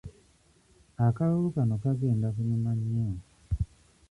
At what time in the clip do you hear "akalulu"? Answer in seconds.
1.05-1.47